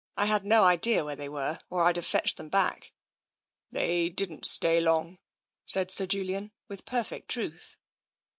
[0.17, 2.91] I had no idea where they were, or I'd have fetched them back.""
[3.71, 5.19] They didn't stay long,"
[5.67, 7.75] said Sir Julian, with per fect truth.